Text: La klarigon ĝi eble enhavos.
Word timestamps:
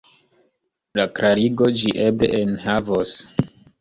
La 0.99 1.05
klarigon 1.19 1.75
ĝi 1.81 1.93
eble 2.07 2.31
enhavos. 2.39 3.13